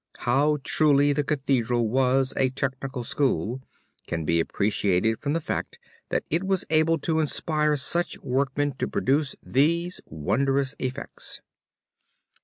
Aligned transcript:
How 0.17 0.57
truly 0.63 1.13
the 1.13 1.23
Cathedral 1.23 1.87
was 1.87 2.33
a 2.35 2.49
Technical 2.49 3.03
School 3.03 3.61
can 4.07 4.25
be 4.25 4.39
appreciated 4.39 5.19
from 5.19 5.33
the 5.33 5.39
fact 5.39 5.77
that 6.09 6.23
it 6.31 6.43
was 6.43 6.65
able 6.71 6.97
to 7.01 7.19
inspire 7.19 7.75
such 7.77 8.17
workmen 8.23 8.71
to 8.79 8.87
produce 8.87 9.35
these 9.43 10.01
wondrous 10.07 10.73
effects. 10.79 11.41